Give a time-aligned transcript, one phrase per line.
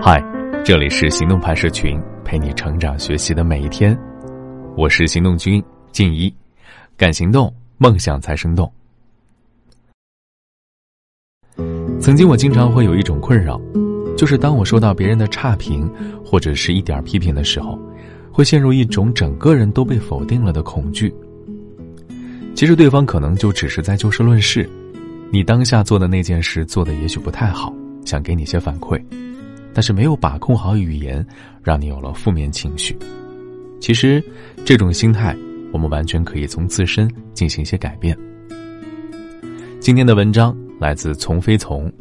[0.00, 0.22] 嗨，
[0.64, 3.98] 这里是行动派社群，陪你成长学习的每一天。
[4.76, 6.32] 我是行动君静一，
[6.96, 8.70] 敢行动，梦想才生动。
[12.00, 13.60] 曾经我经常会有一种困扰，
[14.16, 15.90] 就是当我收到别人的差评
[16.24, 17.78] 或者是一点批评的时候，
[18.30, 21.12] 会陷入一种整个人都被否定了的恐惧。
[22.54, 24.68] 其实对方可能就只是在就事论事，
[25.32, 27.74] 你当下做的那件事做的也许不太好，
[28.04, 29.02] 想给你些反馈。
[29.76, 31.22] 但是没有把控好语言，
[31.62, 32.96] 让你有了负面情绪。
[33.78, 34.24] 其实，
[34.64, 35.36] 这种心态
[35.70, 38.16] 我们完全可以从自身进行一些改变。
[39.78, 41.92] 今天的文章来自从飞从。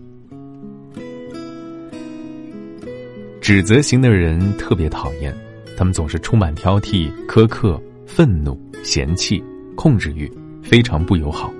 [3.42, 5.36] 指责型的人特别讨厌，
[5.76, 9.44] 他们总是充满挑剔、苛刻、愤怒、嫌弃、
[9.76, 10.32] 控制欲，
[10.64, 11.54] 非常不友好，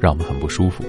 [0.00, 0.82] 让我们很不舒服。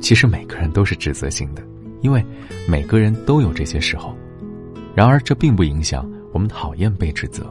[0.00, 1.62] 其实每个人都是指责型的。
[2.02, 2.22] 因为
[2.68, 4.14] 每个人都有这些时候，
[4.94, 7.46] 然而这并不影响我们讨厌被指责。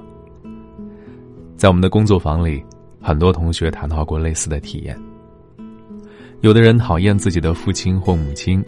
[1.57, 2.63] 在我们的工作坊里，
[3.01, 4.97] 很多同学谈到过类似的体验。
[6.41, 8.63] 有的人讨厌自己的父亲或母亲，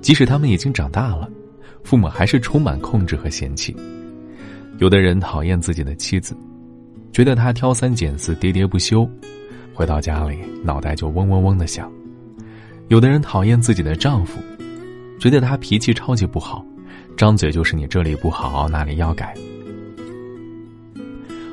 [0.00, 1.28] 即使他们已经长大了，
[1.82, 3.74] 父母还是充满控制和嫌弃。
[4.78, 6.34] 有的人讨厌自己的妻子，
[7.12, 9.08] 觉得她挑三拣四、喋喋不休，
[9.74, 11.92] 回到家里脑袋就嗡嗡嗡的响。
[12.88, 14.40] 有的人讨厌自己的丈夫。
[15.18, 16.64] 觉得他脾气超级不好，
[17.16, 19.34] 张嘴就是你这里不好，那里要改。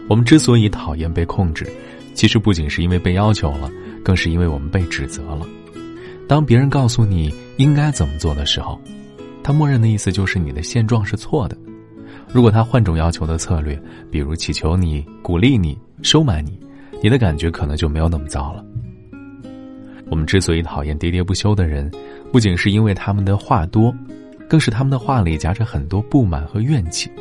[0.09, 1.65] 我们之所以讨厌被控制，
[2.13, 3.71] 其实不仅是因为被要求了，
[4.03, 5.47] 更是因为我们被指责了。
[6.27, 8.79] 当别人告诉你应该怎么做的时候，
[9.41, 11.57] 他默认的意思就是你的现状是错的。
[12.33, 16.59] 如果他换种要求的策略，比如祈求你、鼓励你、收买你，
[17.01, 18.65] 你的感觉可能就没有那么糟了。
[20.09, 21.89] 我们之所以讨厌喋喋不休的人。
[22.31, 23.93] 不仅是因为他们的话多，
[24.47, 27.11] 更是他们的话里夹着很多不满和怨气，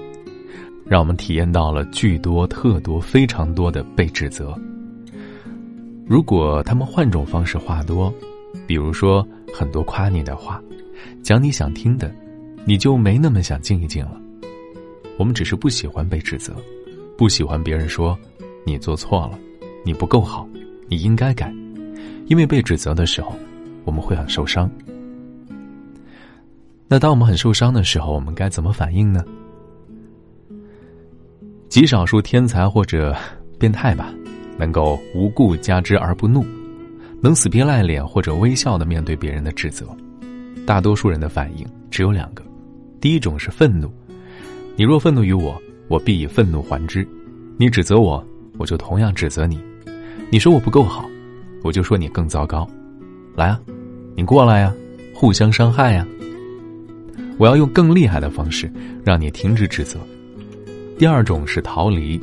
[0.86, 4.56] 让我们体验到了巨多、特多、非常多的被指责。
[6.06, 8.12] 如果他们换种方式话多，
[8.66, 10.62] 比如说很多夸你的话，
[11.22, 12.12] 讲你想听的，
[12.64, 14.20] 你就没那么想静一静了。
[15.18, 16.54] 我们只是不喜欢被指责，
[17.16, 18.16] 不喜欢别人说
[18.64, 19.38] 你做错了，
[19.84, 20.48] 你不够好，
[20.88, 21.52] 你应该改，
[22.26, 23.34] 因为被指责的时候，
[23.84, 24.70] 我们会很受伤。
[26.92, 29.24] 那当我们很受伤的时候，我们该怎么反应呢？
[31.68, 33.16] 极少数天才或者
[33.60, 34.12] 变态吧，
[34.58, 36.44] 能够无故加之而不怒，
[37.22, 39.86] 能死皮赖脸或者微笑的面对别人的指责。
[40.66, 42.42] 大多数人的反应只有两个：
[43.00, 43.88] 第一种是愤怒，
[44.74, 45.56] 你若愤怒于我，
[45.86, 47.06] 我必以愤怒还之；
[47.56, 48.20] 你指责我，
[48.58, 49.56] 我就同样指责你；
[50.28, 51.08] 你说我不够好，
[51.62, 52.68] 我就说你更糟糕。
[53.36, 53.60] 来啊，
[54.16, 54.74] 你过来呀，
[55.14, 56.04] 互相伤害呀。
[57.40, 58.70] 我要用更厉害的方式
[59.02, 59.98] 让你停止指责。
[60.98, 62.20] 第二种是逃离，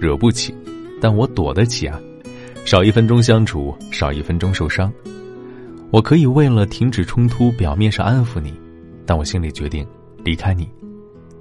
[0.00, 0.54] 惹不起，
[1.00, 2.00] 但我躲得起啊。
[2.64, 4.92] 少一分钟相处，少一分钟受伤。
[5.90, 8.54] 我可以为了停止冲突，表面上安抚你，
[9.04, 9.84] 但我心里决定
[10.24, 10.68] 离开你。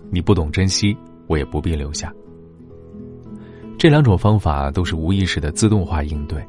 [0.10, 2.12] 你不懂珍惜，我也不必留下。
[3.78, 6.44] 这两种方法都是无意识的自动化应对，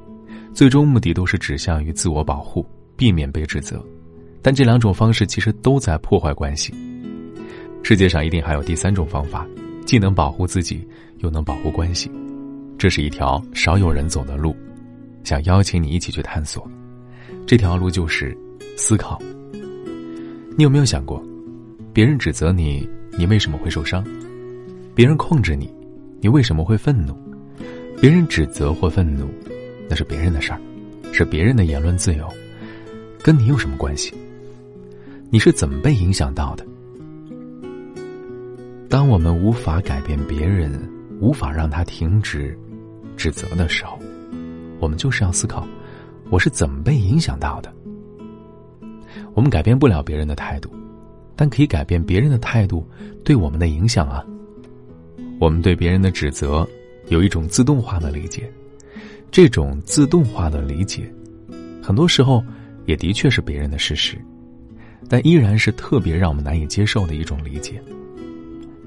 [0.55, 2.65] 最终目的都是指向于自我保护，
[2.97, 3.85] 避免被指责。
[4.43, 6.75] 但这两种方式其实都在破坏关系。
[7.83, 9.47] 世界上一定还有第三种方法，
[9.87, 10.87] 既能保护自己，
[11.19, 12.11] 又能保护关系。
[12.77, 14.55] 这是一条少有人走的路，
[15.23, 16.69] 想邀请你一起去探索。
[17.47, 18.37] 这条路就是
[18.77, 19.21] 思考。
[20.57, 21.23] 你有没有想过，
[21.93, 24.05] 别人指责你，你为什么会受伤？
[24.95, 25.73] 别人控制你，
[26.21, 27.17] 你为什么会愤怒？
[28.01, 29.29] 别人指责或愤怒，
[29.89, 30.61] 那是别人的事儿，
[31.13, 32.29] 是别人的言论自由，
[33.23, 34.13] 跟你有什么关系？
[35.33, 36.67] 你是怎么被影响到的？
[38.87, 40.79] 当我们无法改变别人，
[41.23, 42.55] 无法让他停止
[43.17, 43.99] 指责的时候，
[44.79, 45.67] 我们就是要思考：
[46.29, 47.73] 我是怎么被影响到的？
[49.33, 50.71] 我们改变不了别人的态度，
[51.35, 52.87] 但可以改变别人的态度
[53.25, 54.23] 对我们的影响啊。
[55.41, 56.69] 我们对别人的指责
[57.09, 58.53] 有一种自动化的理解，
[59.31, 61.11] 这种自动化的理解，
[61.83, 62.45] 很多时候
[62.85, 64.19] 也的确是别人的事实。
[65.13, 67.79] 但依然是特别让我们难以接受的一种理解。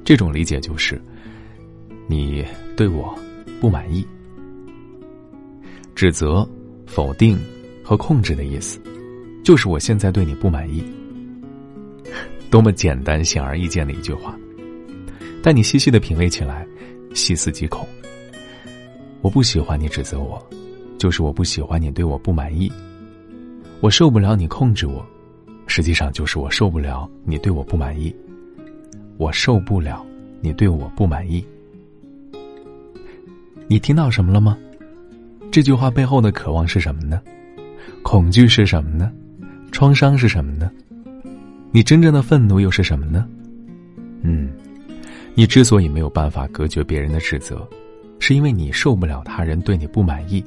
[0.03, 0.99] 这种理解就是，
[2.07, 2.43] 你
[2.75, 3.13] 对我
[3.61, 4.03] 不满意。
[5.93, 6.43] 指责、
[6.87, 7.37] 否定
[7.83, 8.79] 和控制的意思，
[9.43, 10.83] 就是我现在对你不满意。
[12.49, 14.35] 多么简单、显而易见的一句话，
[15.43, 16.65] 但你细细的品味起来，
[17.13, 17.87] 细思极恐。
[19.21, 20.43] 我不喜欢你指责我，
[20.97, 22.71] 就是我不喜欢你对我不满意。
[23.79, 25.05] 我受不了你控制我。
[25.75, 28.15] 实际上就是我受不了你对我不满意，
[29.17, 30.05] 我受不了
[30.39, 31.45] 你对我不满意。
[33.67, 34.57] 你听到什么了吗？
[35.51, 37.21] 这句话背后的渴望是什么呢？
[38.03, 39.11] 恐惧是什么呢？
[39.69, 40.71] 创伤是什么呢？
[41.73, 43.27] 你真正的愤怒又是什么呢？
[44.21, 44.49] 嗯，
[45.33, 47.67] 你之所以没有办法隔绝别人的指责，
[48.19, 50.41] 是因为你受不了他人对你不满意，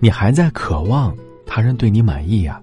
[0.00, 1.14] 你还在渴望
[1.44, 2.58] 他人对你满意呀。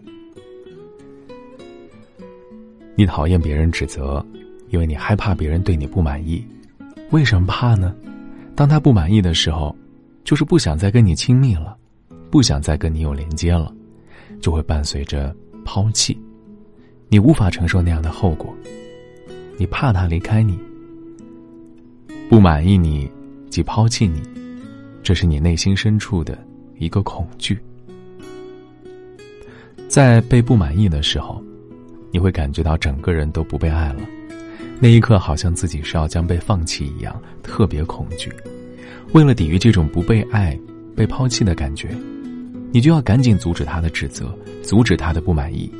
[2.96, 4.24] 你讨厌别人指责，
[4.70, 6.46] 因为你害怕别人对你不满意。
[7.12, 7.96] 为什么怕呢？
[8.56, 9.76] 当他不满意的时候，
[10.24, 11.76] 就是不想再跟你亲密了，
[12.30, 13.74] 不想再跟你有连接了，
[14.42, 15.36] 就会伴随着
[15.66, 16.18] 抛弃。
[17.10, 18.54] 你无法承受那样的后果，
[19.58, 20.58] 你怕他离开你，
[22.30, 23.10] 不满意你，
[23.50, 24.22] 即抛弃你，
[25.02, 26.38] 这是你内心深处的
[26.78, 27.60] 一个恐惧。
[29.88, 31.44] 在被不满意的时候，
[32.14, 34.02] 你会感觉到整个人都不被爱了，
[34.80, 38.32] 那一刻好像自己是要将被放弃一样，特别恐惧。
[39.14, 40.56] 为了抵御这种不被爱、
[40.96, 41.90] 被抛弃的感觉，
[42.72, 44.32] 你就要赶紧阻止他的指责，
[44.62, 45.74] 阻止他的不满意。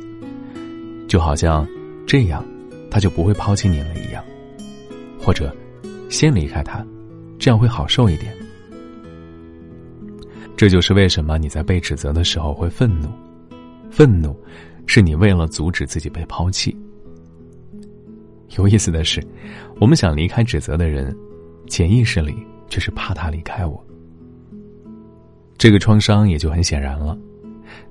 [1.06, 1.64] 就好像
[2.04, 2.44] 这样，
[2.90, 4.24] 他就不会抛弃你了一样，
[5.20, 5.54] 或者
[6.10, 6.84] 先离开他，
[7.38, 8.34] 这样会好受一点。
[10.56, 13.08] 这就是为什么你在被指责的时候会愤怒，
[13.88, 14.36] 愤怒
[14.86, 16.76] 是你为了阻止自己被抛弃。
[18.56, 19.24] 有意思的是，
[19.80, 21.16] 我们想离开指责的人，
[21.68, 22.34] 潜意识里。
[22.66, 23.86] 却是怕他离开我，
[25.56, 27.16] 这个创伤也就很显然了。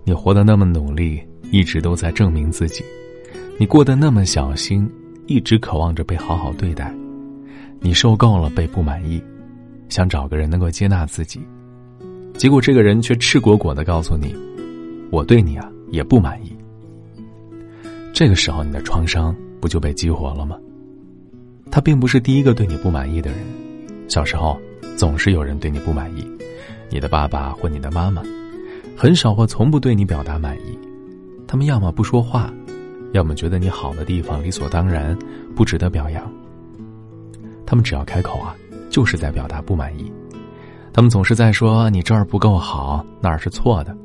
[0.03, 2.83] 你活得那么努力，一直都在证明自己；
[3.57, 4.89] 你过得那么小心，
[5.25, 6.93] 一直渴望着被好好对待。
[7.79, 9.23] 你受够了被不满意，
[9.87, 11.39] 想找个人能够接纳自己，
[12.33, 14.35] 结果这个人却赤果果的告诉你
[15.11, 16.53] ：“我对你啊也不满意。”
[18.13, 20.55] 这个时候，你的创伤不就被激活了吗？
[21.71, 23.39] 他并不是第一个对你不满意的人。
[24.07, 24.55] 小时候，
[24.95, 26.23] 总是有人对你不满意，
[26.91, 28.21] 你的爸爸或你的妈妈，
[28.95, 30.77] 很少或从不对你表达满意。
[31.47, 32.53] 他们要么不说话，
[33.13, 35.17] 要么觉得你好的地方理所当然，
[35.55, 36.31] 不值得表扬。
[37.65, 38.55] 他们只要开口啊，
[38.91, 40.11] 就是在表达不满意。
[40.93, 43.97] 他们总是在说你这儿不够好，那儿是错的，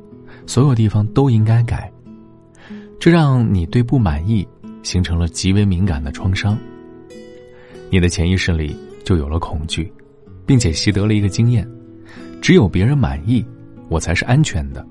[0.47, 1.91] 所有地方都应该改。
[2.99, 4.47] 这让你对不满意
[4.83, 6.57] 形成了极为敏感的创伤。
[7.89, 8.75] 你的潜意识里。
[9.09, 9.91] 就有了恐惧，
[10.45, 11.67] 并且习得了一个经验：
[12.43, 13.43] 只有别人满意，
[13.87, 14.85] 我才是安全的；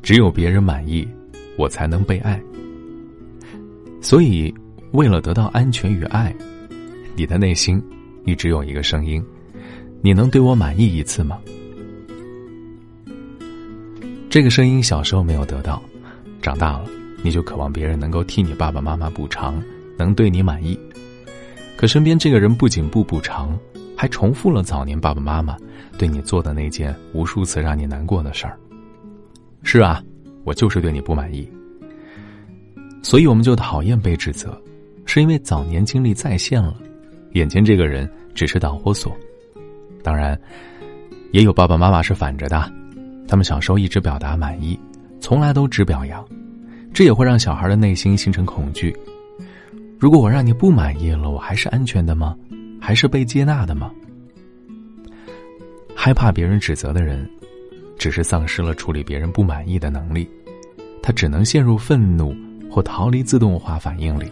[0.00, 1.04] 只有别人满意，
[1.56, 2.40] 我才能被爱。
[4.00, 4.54] 所以，
[4.92, 6.32] 为了得到安全与爱，
[7.16, 7.82] 你的内心
[8.24, 9.20] 一直有一个声音：
[10.00, 11.40] 你能对我满意一次吗？
[14.30, 15.82] 这个声音小时候没有得到，
[16.48, 16.86] 长大了
[17.22, 19.62] 你就渴望别人能够替你爸爸妈妈补偿，
[19.98, 20.80] 能对你满意。
[21.76, 23.54] 可身边这个人不仅不补偿，
[23.94, 25.58] 还重复了早年爸爸妈妈
[25.98, 28.58] 对你做的那件无数次让你难过的事儿。
[29.62, 30.02] 是啊，
[30.44, 31.46] 我就是对你不满意。
[33.02, 34.58] 所以我们就讨厌被指责，
[35.04, 36.74] 是因为早年经历再现了，
[37.32, 39.14] 眼前这个人只是导火索。
[40.02, 40.40] 当然，
[41.30, 42.72] 也有爸爸妈妈是反着的，
[43.28, 44.80] 他们小时候一直表达满意，
[45.20, 46.24] 从来都只表扬，
[46.92, 48.94] 这也会让小孩的内心形成恐惧。
[49.98, 52.36] 如果我让你不满意了，我还是安全的吗？
[52.80, 53.90] 还是被接纳的吗？
[55.94, 57.28] 害怕别人指责的人，
[57.98, 60.28] 只是丧失了处理别人不满意的能力，
[61.02, 62.34] 他只能陷入愤怒
[62.70, 64.30] 或逃离自动化反应里。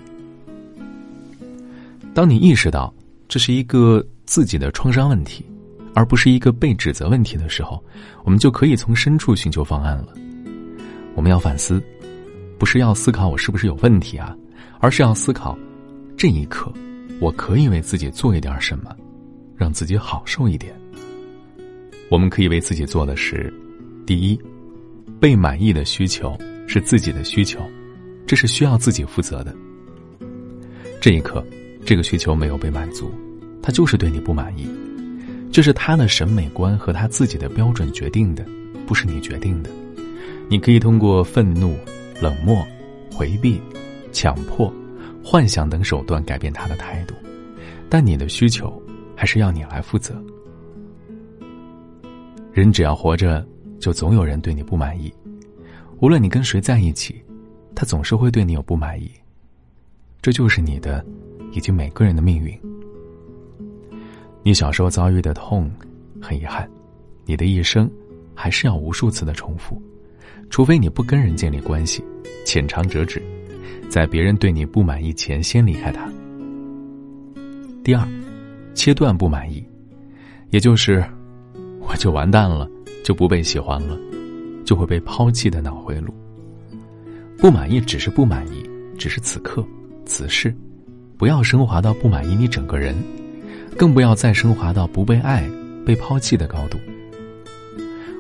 [2.15, 2.95] 当你意识到
[3.29, 5.45] 这是一个自己的创伤问题，
[5.93, 7.83] 而不是一个被指责问题的时候，
[8.23, 10.15] 我们就可以从深处寻求方案了。
[11.17, 11.83] 我们要反思，
[12.59, 14.37] 不是要思考我是不是有问题啊？
[14.79, 15.59] 而是要思考，
[16.15, 16.71] 这一刻，
[17.21, 18.95] 我可以为自己做一点什么，
[19.57, 20.79] 让自己好受一点。
[22.11, 23.53] 我们可以为自己做的是：
[24.05, 24.39] 第一，
[25.19, 27.61] 被满意的需求是自己的需求，
[28.27, 29.57] 这是需要自己负责的。
[31.01, 31.43] 这一刻，
[31.87, 33.11] 这个需求没有被满足，
[33.63, 34.69] 他就是对你不满意，
[35.51, 38.45] 这是他的审美观和他自己的标准决定的，
[38.87, 39.71] 不是你决定的。
[40.49, 41.77] 你可以通过愤怒、
[42.21, 42.67] 冷漠、
[43.13, 43.61] 回避。
[44.13, 44.73] 强迫、
[45.23, 47.15] 幻想等手段改变他的态度，
[47.91, 48.83] 但你的需求
[49.15, 50.19] 还是要你来负责。
[52.51, 53.47] 人只要活着，
[53.79, 55.13] 就总有人对你不满意。
[56.01, 57.23] 无论你跟谁在一起，
[57.75, 59.11] 他总是会对你有不满意。
[60.23, 61.05] 这就是你的，
[61.53, 62.59] 以及每个人的命运。
[64.43, 65.71] 你小时候遭遇的痛，
[66.23, 66.67] 很遗憾，
[67.27, 67.91] 你的一生
[68.35, 69.79] 还是要无数次的重复，
[70.51, 72.03] 除非你不跟人建立关系，
[72.45, 73.23] 浅尝辄止。
[73.89, 76.11] 在别人对你不满意前，先离开他。
[77.85, 78.07] 第二，
[78.75, 79.65] 切断不满意，
[80.51, 81.05] 也就是
[81.81, 82.69] 我就完蛋了，
[83.05, 83.97] 就不被喜欢了，
[84.65, 86.13] 就会被抛弃的脑回路。
[87.39, 89.65] 不满意只是不满意，只是此刻
[90.05, 90.53] 此事，
[91.17, 92.97] 不要升华到不满意你整个人，
[93.77, 95.49] 更不要再升华到不被爱、
[95.85, 96.79] 被抛弃的高度。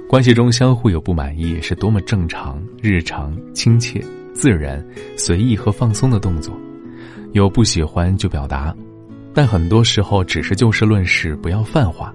[0.08, 4.00] 关系中相互有不满意是多么正常、日常、亲切、
[4.32, 4.84] 自然、
[5.16, 6.56] 随意和放松的动作。
[7.32, 8.74] 有不喜欢就表达，
[9.34, 12.14] 但很多时候只是就事论事，不要泛化。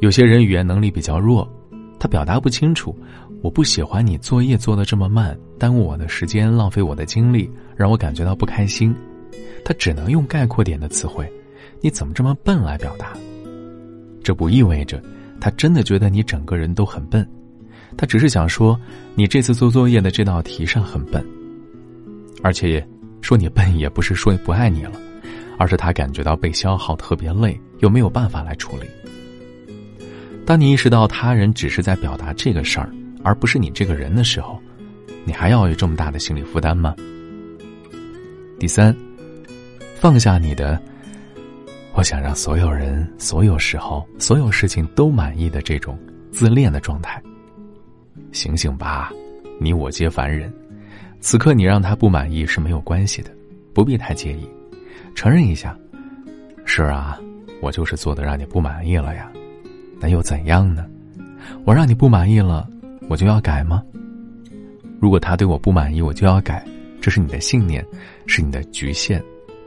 [0.00, 1.48] 有些人语言能力比较弱，
[1.96, 2.94] 他表达不清楚。
[3.40, 8.92] 我不喜欢你作业做的这么慢，耽误我的时间，浪费我的精力，让我感觉到不开心。
[9.64, 11.32] 他只能用概括点的词汇，
[11.80, 13.12] 你怎么这么笨来表达？
[14.24, 15.00] 这不意味着。
[15.40, 17.26] 他真的觉得你整个人都很笨，
[17.96, 18.78] 他只是想说
[19.14, 21.24] 你这次做作业的这道题上很笨，
[22.42, 22.86] 而且
[23.22, 24.92] 说你笨也不是说不爱你了，
[25.56, 28.86] 而是他感觉到被消耗特别累，又没有办法来处理。
[30.44, 32.90] 当你意识到他人只是在表达这个事儿，
[33.22, 34.60] 而不是你这个人的时候，
[35.24, 36.94] 你还要有这么大的心理负担吗？
[38.58, 38.94] 第三，
[39.96, 40.80] 放下你的。
[41.92, 45.98] 我想让所有人、所有时候、所有事情都满意的这种
[46.32, 47.20] 自恋的状态。
[48.32, 49.12] 醒醒吧，
[49.60, 50.52] 你我皆凡人。
[51.20, 53.30] 此刻你让他不满意是没有关系的，
[53.74, 54.48] 不必太介意。
[55.14, 55.76] 承认一下，
[56.64, 57.20] 是啊，
[57.60, 59.30] 我就是做的让你不满意了呀。
[60.00, 60.86] 那又怎样呢？
[61.64, 62.66] 我让你不满意了，
[63.08, 63.82] 我就要改吗？
[65.00, 66.64] 如果他对我不满意，我就要改，
[67.00, 67.84] 这是你的信念，
[68.26, 69.22] 是你的局限，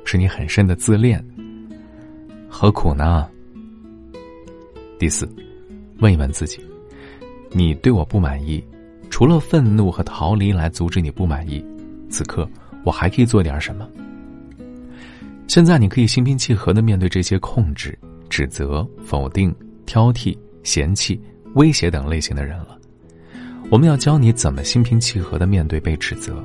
[0.05, 1.23] 是你很深的自恋。
[2.55, 3.27] 何苦呢？
[4.99, 5.27] 第四，
[5.97, 6.59] 问一问自己：
[7.49, 8.63] 你对我不满意，
[9.09, 11.65] 除了愤怒和逃离来阻止你不满意，
[12.11, 12.47] 此刻
[12.85, 13.89] 我还可以做点什么？
[15.47, 17.97] 现在你可以心平气和的面对这些控制、
[18.29, 19.53] 指责、否定、
[19.87, 21.19] 挑剔、嫌弃、
[21.55, 22.77] 威胁等类型的人了。
[23.71, 26.41] 我们要教你怎么心平气和的面对被指责。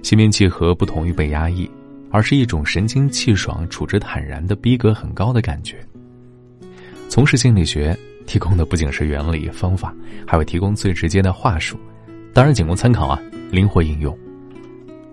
[0.00, 1.68] 心平气和不同于被压抑。
[2.14, 5.84] 而是一种神清气爽、处之坦然的逼格很高的感觉。
[7.08, 9.92] 从事心理学提供的不仅是原理方法，
[10.24, 11.76] 还会提供最直接的话术，
[12.32, 14.16] 当然仅供参考啊，灵活应用。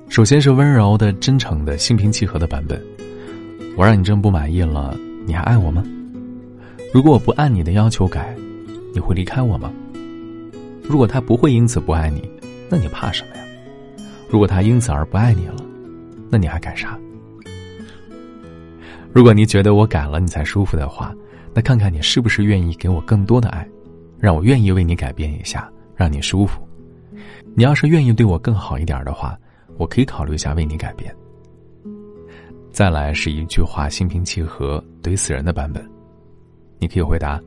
[0.09, 2.79] 首先是温柔的、真诚的、心平气和的版本。
[3.75, 5.83] 我让你真不满意了，你还爱我吗？
[6.93, 8.35] 如果我不按你的要求改，
[8.93, 9.73] 你会离开我吗？
[10.83, 12.29] 如果他不会因此不爱你，
[12.69, 13.43] 那你怕什么呀？
[14.29, 15.55] 如果他因此而不爱你了？
[16.31, 16.97] 那你还改啥？
[19.13, 21.13] 如果你觉得我改了你才舒服的话，
[21.53, 23.67] 那看看你是不是愿意给我更多的爱，
[24.17, 26.65] 让我愿意为你改变一下，让你舒服。
[27.53, 29.37] 你要是愿意对我更好一点的话，
[29.77, 31.13] 我可以考虑一下为你改变。
[32.71, 35.85] 再来是一句话心平气和怼死人的版本，
[36.79, 37.37] 你可以回答：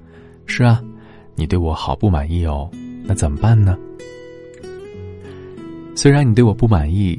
[0.45, 0.85] 是啊，
[1.35, 2.71] 你对我好不满意哦，
[3.03, 3.79] 那怎么办呢？
[5.97, 7.19] 虽然你对我不满意。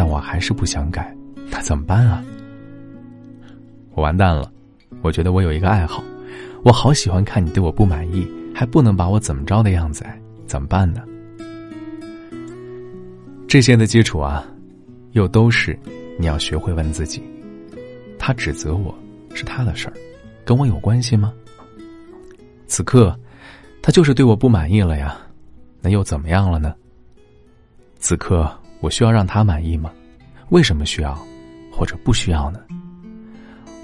[0.00, 1.14] 但我还是不想改，
[1.50, 2.24] 那怎么办啊？
[3.92, 4.50] 我完蛋了！
[5.02, 6.02] 我觉得我有一个爱好，
[6.64, 10.02] 我好喜欢看你对我不满意，还不能把我怎么着的样子，
[10.46, 11.02] 怎么办呢？
[13.46, 14.42] 这些的基础啊，
[15.12, 15.78] 又都是
[16.18, 17.22] 你要学会问自己：
[18.18, 18.98] 他指责我
[19.34, 19.92] 是他的事儿，
[20.46, 21.30] 跟我有关系吗？
[22.66, 23.14] 此刻，
[23.82, 25.20] 他就是对我不满意了呀，
[25.82, 26.74] 那又怎么样了呢？
[27.98, 28.50] 此刻。
[28.80, 29.90] 我需要让他满意吗？
[30.48, 31.16] 为什么需要，
[31.70, 32.58] 或者不需要呢？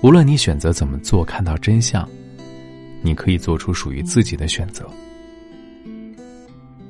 [0.02, 2.08] 无论你选择怎么做，看到真相，
[3.02, 4.84] 你可以做出属于自己的选择。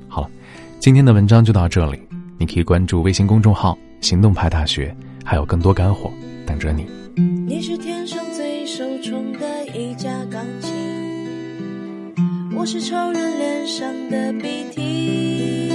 [0.07, 0.29] 好了，
[0.79, 1.99] 今天的文章就到这里。
[2.39, 4.95] 你可以关注微信公众号“行动派大学”，
[5.25, 6.11] 还有更多干货
[6.45, 6.85] 等着你。
[7.47, 10.71] 你是天上最受宠的一架钢琴，
[12.55, 15.66] 我是超人脸上的鼻涕。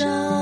[0.00, 0.39] 一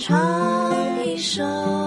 [0.00, 1.79] 唱一首。